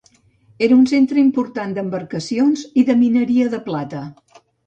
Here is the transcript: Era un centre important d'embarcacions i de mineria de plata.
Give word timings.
Era 0.67 0.73
un 0.77 0.85
centre 0.91 1.21
important 1.23 1.75
d'embarcacions 1.75 2.65
i 2.83 2.87
de 2.89 2.97
mineria 3.05 3.53
de 3.55 3.63
plata. 3.71 4.01